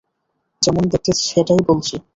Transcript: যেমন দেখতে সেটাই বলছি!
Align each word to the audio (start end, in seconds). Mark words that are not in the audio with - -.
যেমন 0.61 0.83
দেখতে 0.91 1.11
সেটাই 1.25 1.61
বলছি! 1.69 1.95